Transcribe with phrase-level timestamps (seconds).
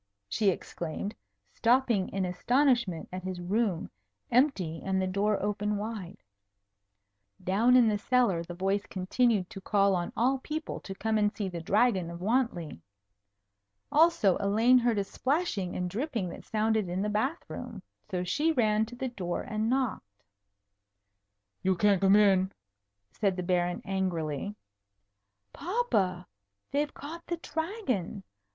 [0.27, 1.13] she exclaimed,
[1.53, 3.87] stopping in astonishment at his room,
[4.31, 6.23] empty and the door open wide.
[7.43, 11.31] Down in the cellar the voice continued to call on all people to come and
[11.31, 12.81] see the Dragon of Wantley.
[13.91, 17.83] Also Elaine heard a splashing and dripping that sounded in the bath room.
[18.09, 20.17] So she ran to the door and knocked.
[21.61, 22.51] "You can't come in!"
[23.11, 24.55] said the Baron angrily.
[25.53, 26.25] "Papa!
[26.71, 28.23] They've caught the Dragon.